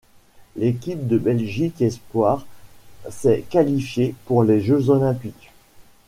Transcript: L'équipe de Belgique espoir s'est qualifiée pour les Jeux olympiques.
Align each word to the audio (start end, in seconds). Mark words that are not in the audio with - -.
L'équipe 0.55 1.07
de 1.07 1.19
Belgique 1.19 1.79
espoir 1.79 2.47
s'est 3.11 3.43
qualifiée 3.51 4.15
pour 4.25 4.43
les 4.43 4.59
Jeux 4.59 4.89
olympiques. 4.89 5.51